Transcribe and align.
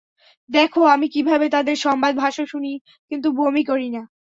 দেখো 0.49 0.81
আমি 0.93 1.07
কীভাবে 1.09 1.45
তাদের 1.55 1.77
সংবাদ 1.85 2.13
ভাষ্য 2.17 2.39
শুনি 2.47 2.71
কিন্তু 3.11 3.27
বমি 3.37 3.63
করি 3.63 3.87
না। 3.95 4.01